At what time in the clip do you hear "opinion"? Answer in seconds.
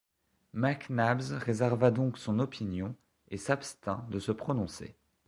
2.39-2.95